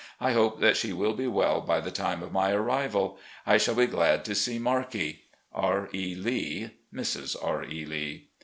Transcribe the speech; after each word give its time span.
I 0.19 0.31
hope 0.31 0.59
that 0.61 0.77
she 0.77 0.93
will 0.93 1.13
be 1.13 1.27
well 1.27 1.61
by 1.61 1.79
the 1.79 1.91
time 1.91 2.23
of 2.23 2.31
my 2.31 2.53
arrival. 2.53 3.19
I 3.45 3.59
shall 3.59 3.75
be 3.75 3.85
glad 3.85 4.25
to 4.25 4.33
see 4.33 4.57
Markde. 4.57 5.19
"R. 5.53 5.89
E. 5.93 6.15
Lee. 6.15 6.71
"Mrs. 6.91 7.35
R. 7.39 7.63
E. 7.63 7.85
Lee." 7.85 8.27